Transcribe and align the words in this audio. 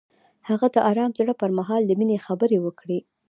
هغه 0.49 0.67
د 0.75 0.77
آرام 0.89 1.11
زړه 1.19 1.33
پر 1.41 1.49
مهال 1.57 1.81
د 1.85 1.91
مینې 1.99 2.17
خبرې 2.25 2.57
وکړې. 2.61 2.99